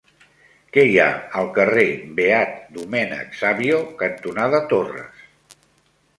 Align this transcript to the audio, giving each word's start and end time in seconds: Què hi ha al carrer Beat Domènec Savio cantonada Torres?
Què 0.77 0.85
hi 0.91 0.95
ha 1.03 1.09
al 1.41 1.49
carrer 1.57 1.83
Beat 2.21 2.57
Domènec 2.79 3.39
Savio 3.43 3.83
cantonada 4.03 4.65
Torres? 4.75 5.63